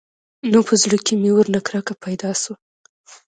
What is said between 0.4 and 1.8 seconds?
نو په زړه کښې مې ورنه